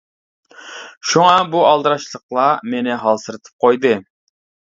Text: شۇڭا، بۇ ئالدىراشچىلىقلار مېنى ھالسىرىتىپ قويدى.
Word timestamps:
شۇڭا، 1.09 1.35
بۇ 1.51 1.61
ئالدىراشچىلىقلار 1.65 2.65
مېنى 2.71 2.97
ھالسىرىتىپ 3.05 3.65
قويدى. 3.67 3.93